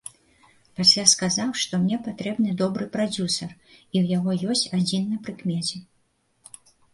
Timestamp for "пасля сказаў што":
0.77-1.79